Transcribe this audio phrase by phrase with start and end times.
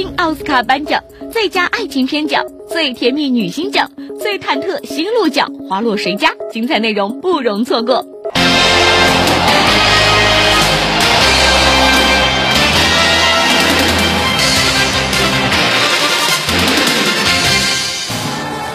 [0.00, 3.86] 星奥斯卡颁奖、最佳爱情片奖、最甜蜜女星奖、
[4.18, 6.30] 最忐忑心路奖，花落谁家？
[6.50, 8.02] 精彩内容不容错过。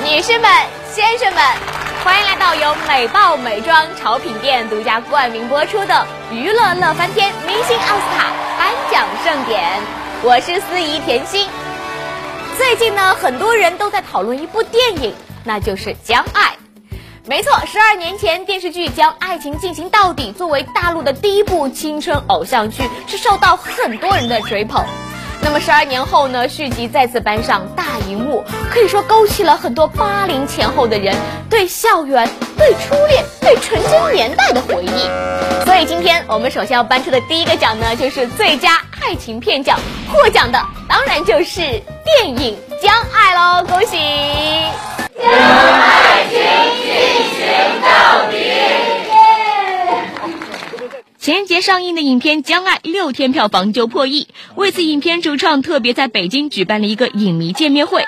[0.03, 0.47] 女士们、
[0.93, 1.43] 先生们，
[2.03, 10.04] 欢迎来到由美爆美妆潮品店独家冠名播出的《娱乐乐翻天》明星奥斯卡颁奖盛典。
[10.23, 11.47] 我是司仪甜心。
[12.57, 16.51] 最近呢，很多人都在讨论一部电影，那就是《将爱》。
[17.27, 24.83] 没错，十二年前电视剧《将爱情进行到底》作为大陆的第一部青春偶像剧，是受到很多人的追捧。
[25.41, 31.15] 那么十二年后呢，续集再次搬上大荧幕，可以说勾起了很多八零前后的人
[31.49, 35.09] 对校园、对初恋、对纯真年代的回忆。
[35.65, 39.79] 所以今天我们首先要颁出的第一个奖呢，就是最佳爱情片奖，
[40.11, 41.61] 获奖的当然就是
[42.03, 43.97] 电影《将爱》喽，恭喜！
[45.17, 46.84] 将爱情
[51.61, 58.03] 上映的影片《将爱》六天票房就破亿，为此，影片主创特别在北京举办了一个影迷见面会。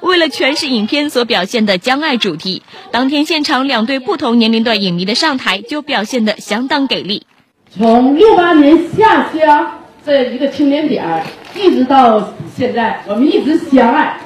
[0.00, 7.26] 为了诠释影片所表现的将爱主题，当天现场两对不同年龄段影迷的上台就表现得相当给力。
[7.76, 11.22] 从六八年下乡这一个青年点，
[11.54, 14.18] 一直到现在，我们一直相爱。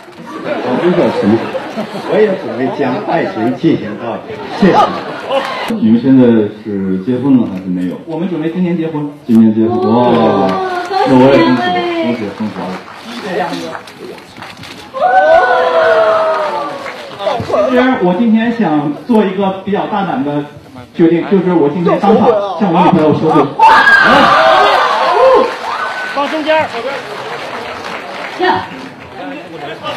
[0.46, 1.32] 我不叫什么，
[2.12, 4.34] 我也准备将爱情进行到底。
[4.60, 4.76] 谢谢。
[5.80, 6.22] 你们现在
[6.62, 7.96] 是结婚了还是没有？
[8.06, 9.10] 我们准备今年结婚。
[9.26, 10.48] 今年结婚哇！
[11.08, 12.60] 那我也恭喜恭喜恭
[13.24, 13.48] 喜啊！
[17.68, 20.44] 其实我今天想做一个比较大胆的
[20.94, 22.28] 决定，就是我今天当场
[22.60, 23.46] 向我女朋友求婚。
[26.14, 26.68] 放中间。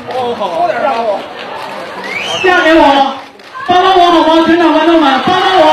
[0.08, 0.94] 呀。
[2.44, 3.16] 嫁给我，
[3.68, 4.44] 帮帮我好吗？
[4.46, 5.64] 全场观众们，帮帮我！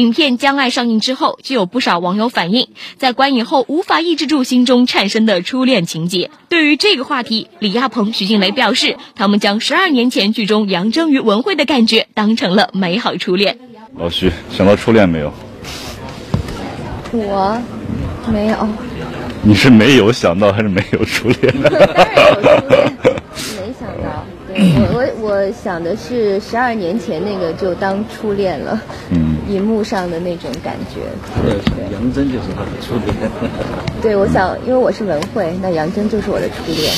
[0.00, 6.30] 影片《将爱》上映之后，就有不少网友反映，在观影后无法抑制住心中产生的初恋情节。
[6.48, 13.58] 对于这个话题，李亚鹏、徐静蕾表示，他们将十二年前剧中杨铮与文慧的感觉当成了美好初恋。
[13.98, 15.30] 老徐，想到初恋没有？
[17.12, 17.60] 我
[18.32, 18.68] 没有。
[19.42, 21.54] 你是没有想到还是没有初恋？
[21.62, 21.78] 当然
[22.16, 22.92] 有初恋，
[23.58, 24.24] 没想到。
[24.62, 31.00] 我我我想的是十二年前那个就当初恋了，嗯， 荧幕上的那种感觉。
[31.42, 31.56] 对，
[31.92, 33.30] 杨真就是他的初恋。
[34.02, 36.92] 对，我想，因为我是文慧，那杨真就是我的初恋。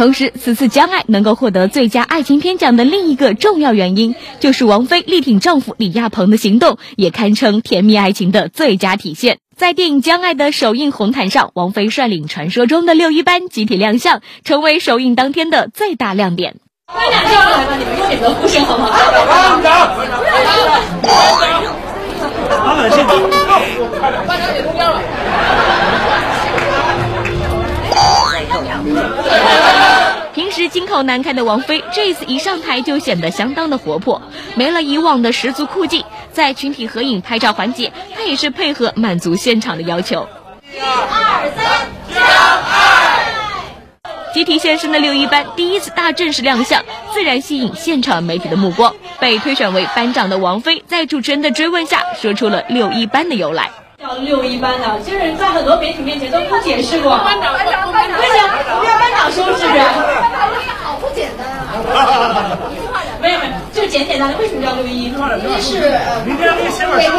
[0.00, 9.40] 同时，此次《将爱》能够获得最佳爱情片奖的另一个重要原因，就是王菲力挺丈夫李亚鹏的行动，也堪称甜蜜爱情的最佳体现。
[9.58, 16.56] 在电影《将爱》的首映红毯上，王菲率领传说中的六一班集体亮相，成为首映当天的最大亮点。
[16.86, 18.88] 班长来吧，你们选择呼声好不好？
[18.90, 20.08] 班长，班
[21.50, 21.62] 长，
[22.64, 23.20] 老板先走。
[24.26, 24.98] 班长给中间了。
[30.34, 34.22] 平时金口难开的王菲，这次一上台就显得相当的活泼，
[34.54, 36.04] 没了以往的十足酷劲。
[36.32, 40.26] 在群体合影拍照环节，她也是配合满足现场的要求。
[40.72, 43.24] 一二三，将爱！
[44.32, 46.80] 集体现身的六一班第一次大正式亮相，
[47.12, 48.94] 自然吸引现场媒体的目光。
[49.18, 53.68] 被推选为班长的王菲，在主持人的追问下，说出了六一班的由来。
[54.10, 57.16] 叫六一班的，就是，在很多媒体面前都不解释过。
[57.18, 58.50] 班长，班长，班长，为什么
[58.80, 59.66] 不要班长说是不是？
[59.68, 62.58] 班长这个好不简单啊！
[63.22, 65.04] 没有没有，就简简单单，为什么叫六一？
[65.04, 66.50] 因为是呃，每天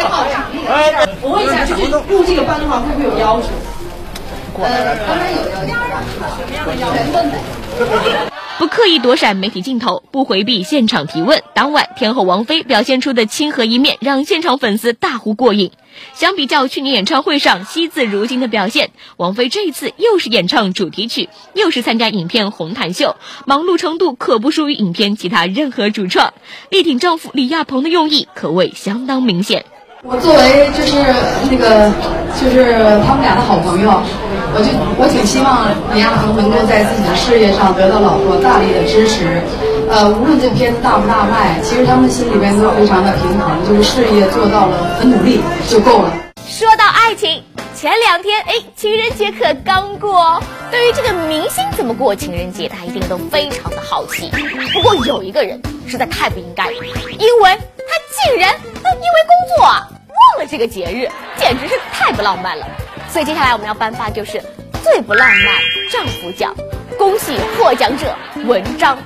[0.09, 1.07] 好长一点。
[1.22, 3.47] 我问一下，就是入这个班的话，会不会有要求？
[4.61, 4.67] 呃，
[5.08, 6.96] 当然有要求，什么样的要求？
[6.97, 7.40] 全问呗。
[8.61, 11.41] 不刻意躲闪媒体镜头，不回避现场提问。
[11.55, 15.72] 当晚，天后王菲表现出的亲和一面，让现场粉丝大呼过瘾。
[16.13, 23.16] 相比较去年演唱会上惜字如金的表现，王菲这一次又是演唱主题曲，又是参加影片红毯秀，
[23.47, 26.31] 忙碌程度可不输于影片其他任何主创。
[26.69, 29.66] 力挺丈夫李亚鹏的用意可谓相当明显。
[30.03, 30.98] 我作为就是
[31.46, 31.94] 那个
[32.34, 32.74] 就是
[33.06, 34.02] 他们俩的好朋友，
[34.50, 39.40] 我就我挺希望李亚鹏能够在自己的事业上得到老婆大力的支持。
[39.92, 45.40] 呃，无论这片子大不大卖，其实他们心里边都非常的平衡，就是事业做到了很努力
[45.70, 46.12] 就够了。
[46.50, 47.44] 说到爱情，
[47.76, 54.32] 前两天哎，情人节可刚过，对于这个明星怎么过情人节，大家一定都非常的好奇。
[54.74, 57.58] 不过有一个人实在太不应该，因为
[57.88, 62.66] 他竟然因为工作忘了这个节日，简直是太不浪漫了。
[63.10, 64.42] 所以接下来我们要颁发就是
[64.84, 65.56] 最不浪漫
[65.92, 66.56] 丈夫奖，
[66.98, 68.98] 恭喜获奖者文章。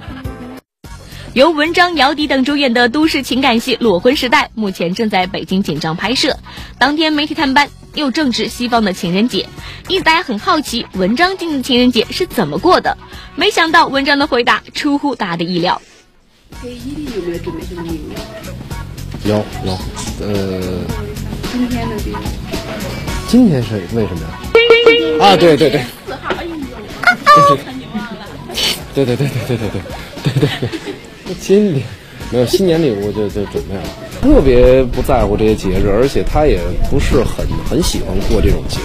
[1.34, 6.38] 由文章、姚笛等主演的都市情感戏《裸婚时代》目前正在北京紧张拍摄。
[6.80, 9.46] 当天媒体探班，又正值西方的情人节，
[9.90, 12.98] 因此大家很好奇文章今年情人节是怎么过的。
[13.36, 15.82] 没想到文章的回答出乎大家的意料。
[16.62, 19.28] 给伊利有没有准备什么礼物？
[19.28, 19.36] 有
[19.66, 19.72] 有，
[20.22, 20.84] 呃，
[21.52, 22.18] 今天的礼物。
[23.28, 25.26] 今天是为什么呀？
[25.26, 25.82] 啊，对对对。
[26.06, 26.52] 四号，哎呦，
[27.58, 28.28] 看你妈了。
[28.94, 29.82] 对对对对对对对
[30.24, 31.36] 对对对。
[31.40, 31.84] 今年
[32.32, 33.84] 没有新年礼物就就准备了，
[34.22, 36.60] 特别不在乎这些节日，而且他也
[36.90, 38.84] 不是很很喜欢过这种节日。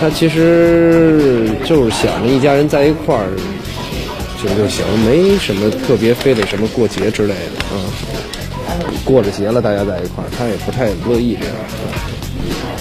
[0.00, 3.28] 他其实就是想着一家人在一块儿
[4.46, 7.82] 就就行，没什么特别非得什么过节之类的啊。
[9.04, 11.54] 过着节了，大家在一块儿，他也不太乐意这样。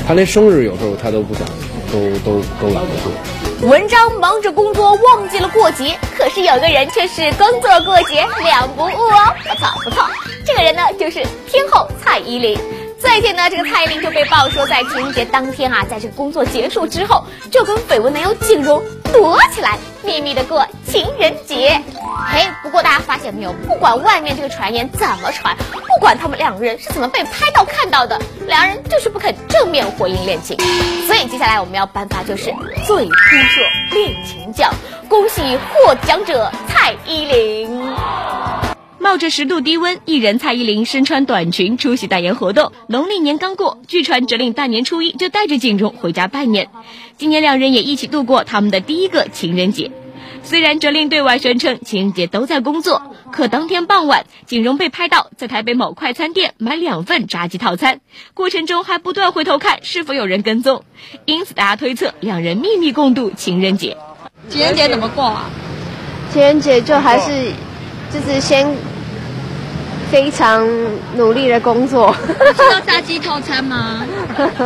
[0.07, 1.45] 他连生日有时候他都不想，
[1.91, 3.69] 都都都懒得过。
[3.69, 5.97] 文章忙着工作，忘记了过节。
[6.17, 10.03] 可是有个人却是工作过节两不误哦，不错不错。
[10.45, 12.57] 这个人呢，就是天后蔡依林。
[13.05, 21.79] 最近呢，这个蔡依林就被爆说在情人节当天啊，在这个工作结束之后，就跟绯闻男友景荣躲起来，秘密的过情人节。
[22.27, 30.57] 嘿，不过大家发现没有，不管外面这个传言怎么传，不管他们两个人是怎么被拍到看到的，两人就是不肯正面回应恋情。
[31.05, 32.45] 所以接下来我们要颁发就是
[32.85, 34.73] 最扑朔恋情奖，
[35.07, 37.95] 恭喜获奖者蔡依林。
[39.05, 42.71] 冒着十度低温，艺人蔡依林身穿短裙出席代言活动。
[42.87, 46.69] 农历年刚过，据传哲令大年初一就带着景荣回家拜年。
[47.15, 49.91] 今年两人也一起度过他们的第一个情人节。
[50.41, 57.99] 虽然哲令对外宣称情人节都在工作，可当天傍晚，景荣被拍到在台北某快餐店买两份炸鸡套餐，
[58.33, 60.83] 过程中还不断回头看是否有人跟踪，
[61.25, 63.97] 因此大家推测两人秘密共度情人节。
[64.49, 65.47] 情人节怎么过啊？
[66.33, 67.51] 情人节就还是
[68.11, 68.67] 就是先
[70.15, 70.65] 非常
[71.17, 72.15] 努力的工作。
[72.55, 74.07] 知道炸鸡套餐吗？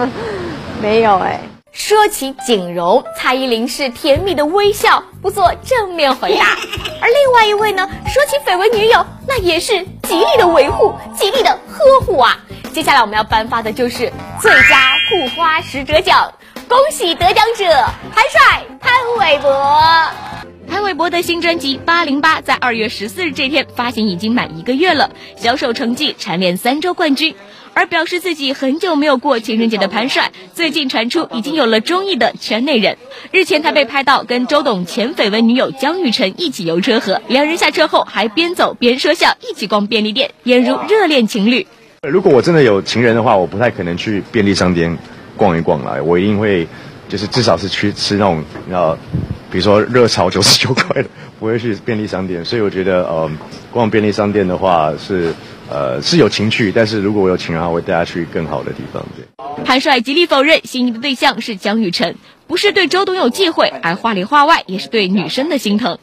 [0.80, 1.42] 没有哎、
[1.72, 6.50] 说起景荣，蔡依林是甜蜜的微笑，不做正面回答。
[7.01, 12.38] 而另外一位呢，说起绯闻女友，那也是极力的维护，极力的呵护啊。
[12.72, 16.31] 接下来我们要颁发的就是最佳护花使者奖，
[16.68, 17.66] 恭喜得奖者
[18.13, 19.50] 韩帅潘玮柏。
[20.69, 27.33] 潘玮柏的新专辑《八零八》在二月十四日这天发行已经满一个月了，销售成绩蝉联三周冠军。
[27.74, 32.98] 而表示自己很久没有过情人节的潘帅，最近传出已经有了中意的圈内人。
[33.31, 41.65] 日前他被拍到跟周董前绯闻女友江雨晨一起游车河，两人下车后还边走边说笑，一起逛便利店，俨如热恋情侣。
[42.07, 44.98] 如果我真的有情人的话，我不太可能去便利商店
[45.38, 46.68] 逛一逛来，我一定会
[47.07, 48.98] 就是至少是去吃那种呃，
[49.51, 51.10] 比如说热炒九十九块的，
[51.40, 52.46] 不会去便利商店。
[52.46, 53.30] 所以我觉得呃，
[53.72, 55.34] 逛便利商店的话是
[55.69, 59.04] 呃是有情趣，但是如果我有情人的话，我会带他去更好的地方。
[59.16, 59.25] 对，
[59.66, 62.15] 潘帅极力否认心仪的对象是江雨晨，
[62.46, 65.98] 不是对周董有忌讳，而话里话外也是对女生的心疼。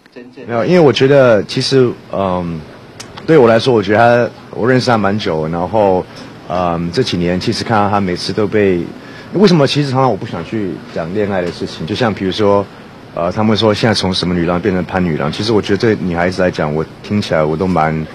[0.46, 2.60] 没有，因为我觉得其实嗯，
[3.26, 6.04] 对我来说，我觉得他我认识他蛮久，然后
[6.48, 8.80] 嗯这几年其实看到他每次都被
[9.34, 9.66] 为什么？
[9.66, 12.66] 其实常常我不想去讲恋爱的事情，就像比如说。
[13.16, 18.06] 呃，他们说现在从什么女郎变成潘女郎，其实我觉得对女孩子来讲，我听起来我都蛮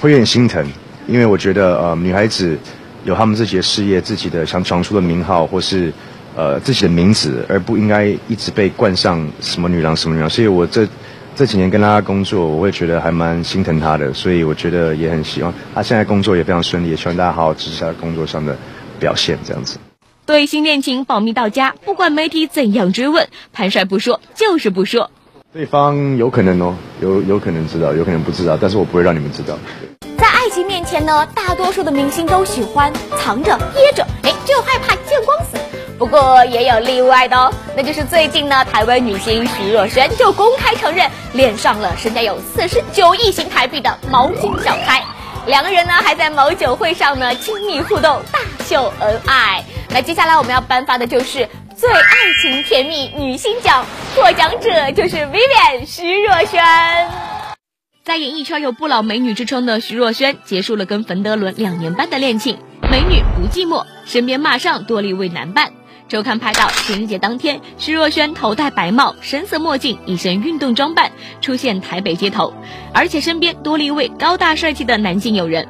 [0.00, 0.66] 会有点心疼，
[1.06, 2.58] 因为我觉得呃女孩子
[3.04, 5.92] 有她们自己的事业、自己的想闯出的名号，或是
[6.34, 10.28] 呃自己的名字，而不应该一直被冠上什么女郎什么女郎。
[10.28, 10.84] 所以我这
[11.36, 18.58] 这几年跟她工作，我会觉得还蛮心疼她的，所以我觉得也很希望她现在工作也非常顺利，也希望大家好好支持她工作上的
[18.98, 19.78] 表现，这样子。
[20.28, 25.10] 对新恋情保密到家，不管媒体怎样追问，潘帅不说就是不说。
[25.54, 29.56] 对方有可能哦，有有可能知道，有可能不知道，但是我不会让你们知道。
[30.18, 35.56] 在爱情面前呢，大多数的明星都喜欢藏着掖着，哎，就害怕见光死。
[35.98, 45.02] 不过也有例外的哦，那就是最近呢，台湾女星徐若瑄就公开承认恋上了身家有四十九亿新台币的毛巾小开。
[45.46, 49.64] 两个人呢还在某酒会上呢亲密互动，大秀恩爱。
[49.88, 53.82] 那接下来我们要颁发的就是最爱情甜蜜女星奖，
[54.14, 56.58] 获奖者就是 Vivian 徐若瑄。
[58.04, 62.58] 在演艺圈有不老美女之称的徐若瑄，结束了跟冯德伦两年半的恋情，
[62.90, 65.72] 美女不寂寞，身边马上多了一位男伴。
[66.06, 71.10] 周刊拍到，情人节当天，徐若瑄头戴白帽、深色墨镜，一身运动装扮
[71.40, 72.52] 出现台北街头，
[72.92, 75.66] 而且身边多了一位高大帅气的男性友人。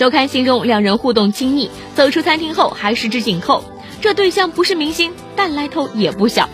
[0.00, 3.62] 周刊形容两人互动亲密，走出餐厅后还十指紧扣。
[4.00, 6.48] 这对象不是明星，但来头也不小。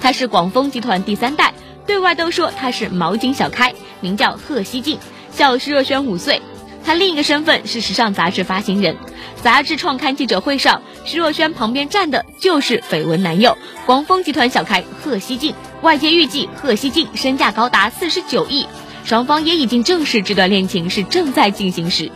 [0.00, 1.52] 他是广丰集团第三代，
[1.86, 4.98] 对外都说他是毛巾小开，名叫贺西静，
[5.30, 6.40] 小徐若瑄五岁。
[6.86, 8.96] 他另一个身份是时尚杂志发行人。
[9.42, 15.54] 杂志创刊记者会上，徐若瑄旁边站的就是绯闻男友广丰集团小开贺西静。
[15.82, 18.66] 外界预计贺西静身价高达四十九亿，
[19.04, 22.10] 双方也已经证实这段恋情是正在进行时。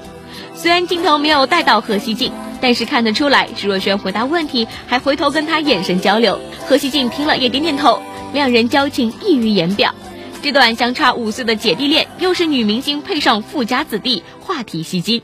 [0.61, 6.39] 虽然镜头没有带到何西静，但是看得出来，徐若瑄回答问题还回头跟他眼神交流。
[6.69, 8.03] 何西静听了也点点头，
[8.35, 9.95] 两人交情溢于言表。
[10.43, 15.23] 这段相差五岁的姐弟恋，又是女明星配上富家子弟，话题吸睛。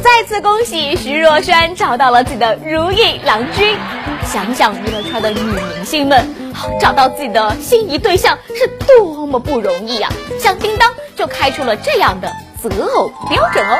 [0.00, 3.74] 再次恭喜徐若瑄找到了自己的如意郎君。
[4.24, 6.32] 想想娱乐圈的女明星们，
[6.80, 10.12] 找到自己的心仪对象是多么不容易啊！
[10.38, 12.32] 像叮当就开出了这样的
[12.68, 13.78] 择偶标准哦。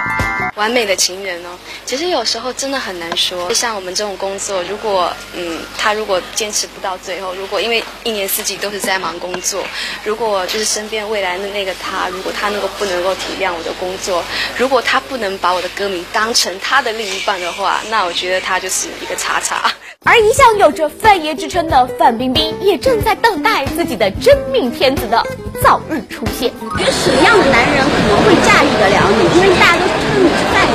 [0.57, 1.49] 完美的情人哦，
[1.87, 3.53] 其实有时候真的很难说。
[3.55, 9.65] 像我们这种工作，如果嗯，他如果坚持不到最后，如果因为一年四季都是在忙工作，
[10.05, 14.23] 如果就是身边未来的那个他，如果他能够不能够体谅我的工作，
[14.59, 19.73] 如果他不能把我的歌迷当成他的另一半的话，那我觉得他就是一个叉叉。
[20.05, 25.25] 而一向有着范爷之称的范冰冰，也正在等待自己的真命天子的
[25.63, 26.51] 早日出现。
[26.77, 29.23] 觉得什么样的男人可能会驾驭得了你？
[29.39, 30.75] 因为大家都称你是范爷。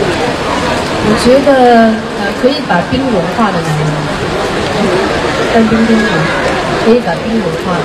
[1.10, 1.52] 我觉得
[2.20, 3.86] 呃，可以把冰融化的男人，
[5.54, 5.90] 范冰冰
[6.86, 7.84] 可以把冰融化的。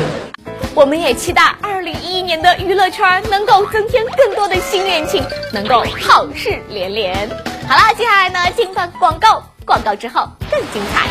[0.75, 7.29] 我们也期待二零一一年的娱乐圈能够增添更多的新恋情，能够好事连连。
[7.69, 9.43] 好啦，接下来呢，进段广告。
[9.65, 11.07] 广告之后更精彩。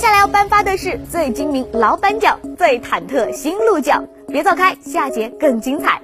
[0.00, 6.00] 下来要颁发的是最精明老板奖、最忐忑新路奖，别走开，下节更精彩。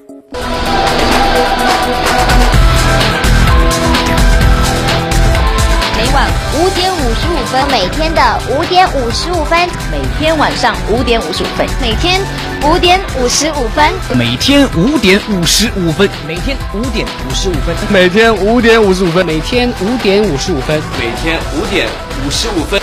[5.97, 9.59] 每晚五点五十五分，每天的五点五十五分，
[9.91, 12.21] 每天晚上五点五十五分，每天
[12.65, 21.89] 五点五十五分，每天五点五十五分，每天五点五十五分，每天五点五十五分，每天五点五十五分，每天五点
[22.27, 22.79] 五十五分。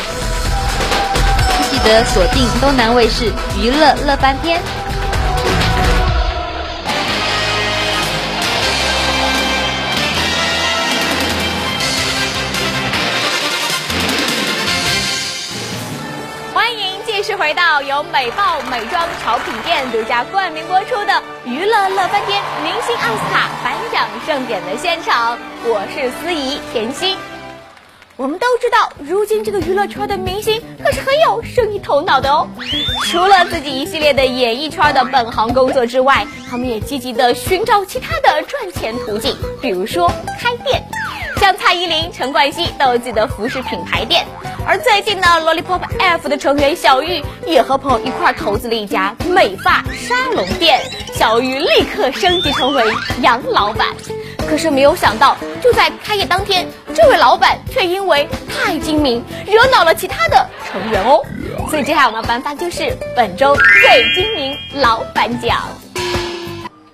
[1.83, 3.25] 的锁定东南卫视
[3.57, 4.61] 娱乐乐翻天。
[16.53, 21.11] 欢迎继续回到由美爆美妆潮品店独家冠名播出的
[21.45, 27.17] 《娱乐乐翻天》明星奥斯卡颁奖盛典的现场，我是司仪甜心。
[28.15, 32.48] 我们都知道，如今这个娱乐圈的明星可是很有生意头脑的哦。
[33.05, 40.08] 除了自己一系列的演艺圈的本行工作之外，他们也积极的寻找其他的赚钱途径，比如说
[40.39, 40.84] 开店。
[41.38, 44.25] 像蔡依林、陈冠希都有自己的服饰品牌店。
[44.65, 50.79] 而最近呢，Lollipop F 的成员小玉也和朋友一块投资了一家美发沙龙店，
[51.13, 52.84] 小玉立刻升级成为
[53.22, 53.88] 杨老板。
[54.50, 61.19] 可是没有想到，就在开业当天，这位老板却因为太精明，惹恼了其他的成员哦。
[61.69, 65.62] 所以接下来我们要颁发就是本周最精明老板奖。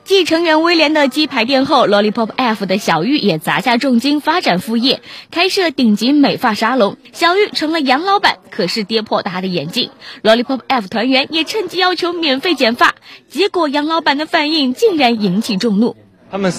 [0.06, 6.98] 继成员威廉的鸡排店后，Lollipop F 的小玉也砸下重金发展副业，开设顶级美发沙龙。
[7.14, 9.92] 小玉成了杨老板，可是跌破他的眼镜。
[10.24, 12.96] Lollipop F 团员也趁机要求免费剪发，
[13.30, 15.96] 结果杨老板的反应竟然引起众怒。
[16.32, 16.52] 他们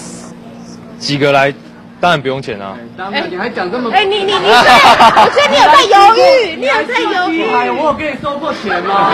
[1.00, 1.52] 几个来。
[2.00, 2.74] 当然不用钱啊！
[3.12, 3.90] 哎，你还讲这么……
[3.90, 7.44] 哎，你你你， 我觉得你有在犹豫，你有在犹豫。
[7.78, 9.10] 我有给你收过钱吗？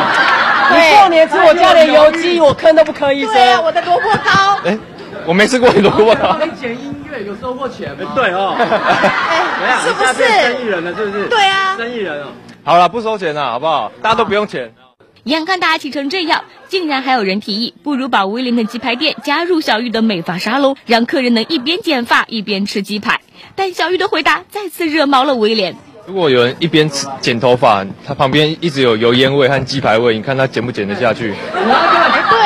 [0.71, 3.33] 你过年吃我家的油鸡，我坑都不坑一声。
[3.33, 4.57] 对啊，我的萝卜糕。
[4.67, 4.79] 哎，
[5.27, 6.37] 我没吃过你萝卜糕。
[6.45, 8.13] 你剪音乐有收过钱吗？
[8.15, 8.55] 对哦。
[8.57, 10.23] 哎，是不是？
[10.23, 11.27] 生意人了，是不是？
[11.27, 12.27] 对啊，生意人哦。
[12.63, 13.91] 好了，不收钱了，好不好？
[14.01, 14.73] 大家都不用钱。
[15.27, 23.21] 眼看大家气成这样，竟然还有人提议，不如把威廉的鸡排店加入小玉的美发沙龙，让客人能一边剪发一边吃鸡排。
[23.57, 25.75] 但小玉的回答再次惹毛了威廉。
[26.07, 31.35] 如果有人一边吃剪头发，他旁边一直有油烟味和鸡排味，你看他剪不剪得下去？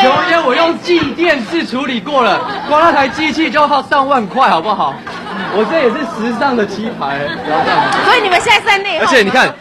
[0.03, 4.95] 油烟我用静电式处理过了，光那台机器就要上万块，好不好？
[5.53, 7.93] 我这也是时尚的鸡排，不要这样。
[8.07, 9.55] 所以你们现在在内而且你看。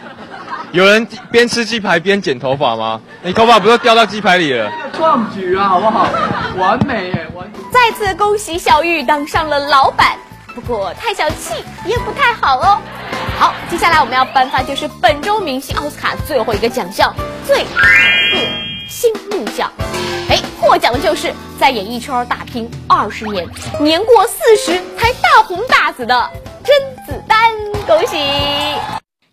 [0.72, 3.00] 有人边吃鸡排边剪头发吗？
[3.22, 4.70] 你头发不是掉到鸡排里了？
[4.92, 6.08] 壮举啊，好不好？
[6.56, 7.26] 完美耶！
[7.34, 7.50] 完。
[7.72, 10.16] 再次恭喜小玉当上了老板，
[10.54, 12.78] 不过太小气也不太好哦。
[13.38, 17.12] 好，接下来我们要颁发就是本周明星奥斯卡最后一个奖项——
[17.44, 17.80] 最大
[18.32, 18.46] 个
[18.86, 19.72] 新木奖。
[20.28, 23.44] 哎，获奖的就是在演艺圈打拼二十年，
[23.80, 26.30] 年过四十才大红大紫的
[26.62, 27.38] 甄子丹，
[27.88, 28.16] 恭喜！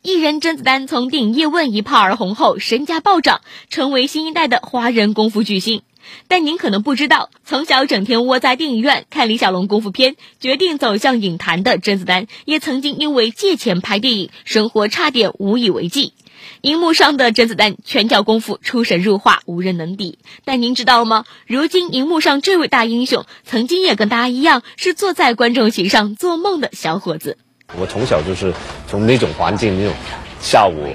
[0.07, 5.81] 艺人甄子丹从电影《叶问》一炮而红后，身价暴涨，成为新一代的华人功夫巨星。
[6.29, 16.13] 但您可能不知道，从小整天窝在电影院看李小龙功夫片，决定走向影坛的甄子丹，也曾经因为借钱拍电影，生活差点无以为继。
[16.61, 20.19] 荧幕上的甄子丹拳脚功夫出神入化，无人能敌。
[20.45, 21.25] 但您知道吗？
[21.47, 27.37] 如今荧幕上这位大英雄，曾经也跟大家一样，是坐在观众席上做梦的小伙子。
[27.75, 28.53] 我从小就是
[28.87, 29.93] 从那种环境，那种
[30.39, 30.87] 下午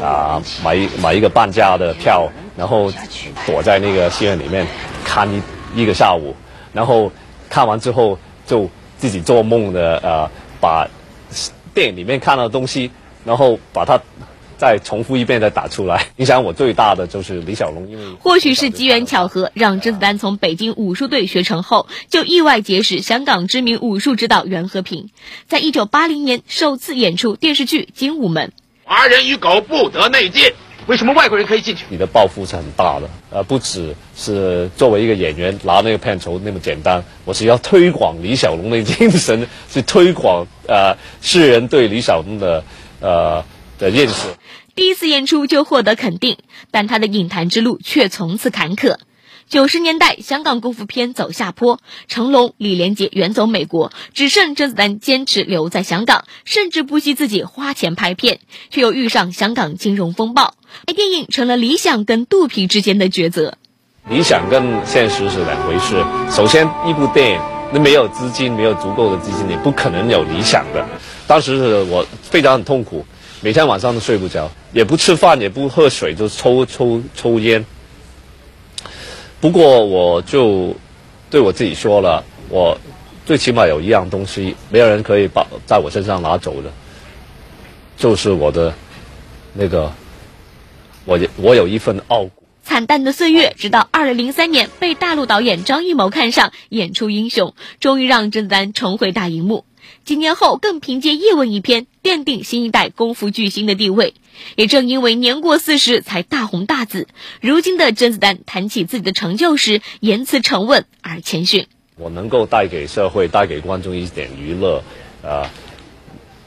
[0.00, 2.92] 啊买买一个半价的票，然后
[3.46, 4.66] 躲在那个戏院里面
[5.04, 5.42] 看一
[5.74, 6.34] 一个下午，
[6.72, 7.10] 然后
[7.48, 10.86] 看完之后就自己做梦的啊把
[11.74, 12.90] 电影里面看到的东西，
[13.24, 14.00] 然后把它。
[14.60, 16.08] 再重复一遍再打出来。
[16.16, 25.08] 影响我最大的就是李小龙，因为 或许是机缘巧合，让甄子丹从北京武术队学成后，就意外结识香港知名武术指导袁和平，
[25.48, 28.48] 在一九八零年首次演出电视剧《精武门》。
[28.84, 30.52] 华人与狗不得内进，
[30.86, 31.86] 为什么外国人可以进去？
[31.88, 42.62] 你的抱负是很大的，呃，不只是作为一个演员拿那个片酬那么简单，我是要推广李小龙的精神，去推广呃世人对李小龙的
[43.00, 43.42] 呃。
[43.80, 44.28] 的认识，
[44.80, 46.38] 第一次演出就获得肯定，
[46.70, 48.96] 但他的影坛之路却从此坎坷。
[49.46, 60.54] 九十年代，香港功夫片走下坡，成龙、李连杰远走美国，只剩甄子丹坚持留在香港，甚至不惜自己花钱拍片，却又遇上香港金融风暴，
[60.86, 63.58] 拍电影成了理想跟肚皮之间的抉择。
[64.08, 66.02] 理想跟现实是两回事。
[66.34, 67.40] 首先，一部电影，
[67.74, 70.88] 那没有资金，没有足够的资金，你不可能有理想的。
[71.26, 73.04] 当时是我非常很痛苦。
[73.42, 77.64] 每天晚上都睡不着，也不吃饭，也不喝水，就抽抽抽烟。
[79.40, 80.76] 不过我就
[81.30, 82.76] 对我自己说了，我
[83.24, 86.70] 最起码有一样东西，没有人可以把在我身上拿走的，
[87.96, 88.74] 就是我的
[89.54, 89.90] 那个，
[91.06, 92.30] 我我有一份傲骨。
[92.62, 99.64] 惨淡的岁月，直到二零零三年被大陆导演张艺谋看上，演出英雄，终于让甄子丹重回大荧幕。
[100.04, 104.14] 几年后，更凭借《叶问》一篇奠定新一代功夫巨星的地位。
[104.56, 107.08] 也正因为年过四十才大红大紫，
[107.40, 111.66] 如今的甄子丹谈起自己的成就时，言辞沉稳而谦逊。
[111.96, 114.82] 我能够带给社会、带给观众一点娱乐，
[115.22, 115.50] 呃，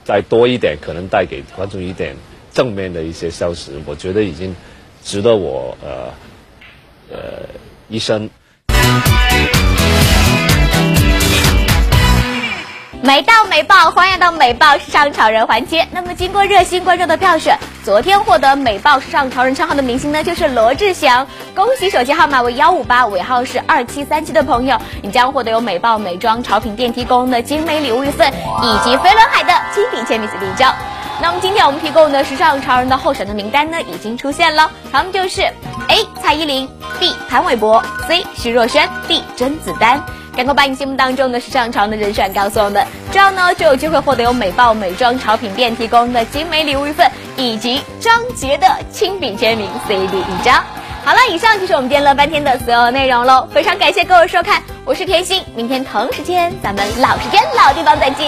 [0.03, 2.15] 再多一点，可能带给观众一点
[2.51, 4.55] 正面的一些消息，我觉得已经
[5.03, 6.13] 值得我呃
[7.11, 7.49] 呃
[7.89, 8.27] 一生。
[13.53, 15.87] 美到美爆，欢迎到美爆时尚潮人环节。
[15.91, 21.27] 那么，经过热心观众的票选，昨天获得美爆时尚潮人称号的明星呢，就是罗志祥。
[21.53, 30.73] 恭喜手机号码为幺五八，尾号是二七三七的朋友，你将获得由美爆美妆潮品店提供的精美礼物一份，以及飞轮海的亲笔签名 CD 一张。
[31.21, 35.43] 那么，今天我们提供的时尚潮人的候选的名单呢，已经出现了，他们就是
[35.89, 36.67] A 蔡依林
[36.99, 40.03] ，B 潘玮柏，C 徐若瑄，D 甄子丹。
[40.35, 50.63] 赶快把你心目当中的时尚潮的人选告诉我们，这样呢就有机会获得由美爆美妆潮品店提供的精美礼物一份，以及张杰的亲笔签名 CD 一张。
[51.05, 58.27] 好了，以上就是我们今天乐半天的所有内容喽，非常感谢各位收看，我是甜心，明天同时间咱们老时间老地方再见。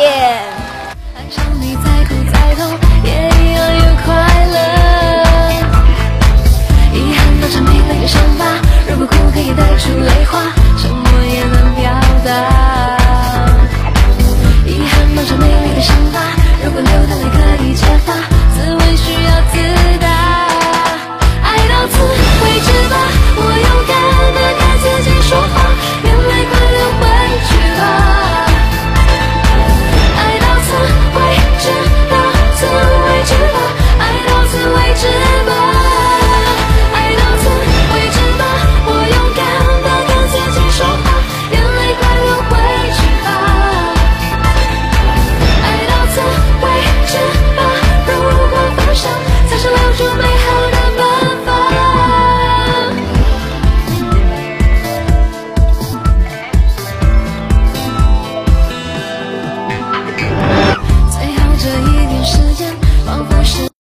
[6.94, 8.46] 遗憾都成了一个伤疤，
[8.88, 10.65] 如果哭可以带出。
[11.06, 11.84] 我也能表
[12.26, 12.28] 达，
[14.66, 16.18] 遗憾蒙着美丽的伤疤。
[16.64, 18.10] 如果留得来可以结疤，
[18.54, 19.54] 滋味需要自
[20.00, 20.08] 答。
[21.44, 22.96] 爱到此为止吧，
[23.38, 23.94] 我勇敢
[24.36, 25.56] 的跟自己说话。